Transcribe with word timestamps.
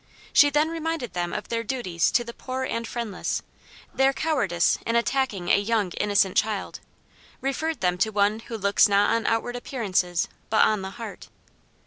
She 0.33 0.49
then 0.49 0.69
reminded 0.71 1.13
them 1.13 1.31
of 1.31 1.49
their 1.49 1.63
duties 1.63 2.09
to 2.13 2.23
the 2.23 2.33
poor 2.33 2.63
and 2.63 2.87
friendless; 2.87 3.43
their 3.93 4.13
cowardice 4.13 4.79
in 4.83 4.95
attacking 4.95 5.49
a 5.49 5.59
young 5.61 5.91
innocent 5.91 6.35
child; 6.35 6.79
referred 7.39 7.81
them 7.81 7.99
to 7.99 8.09
one 8.09 8.39
who 8.39 8.57
looks 8.57 8.87
not 8.87 9.11
on 9.13 9.27
outward 9.27 9.55
appearances, 9.55 10.27
but 10.49 10.65
on 10.65 10.81
the 10.81 10.89
heart. 10.97 11.29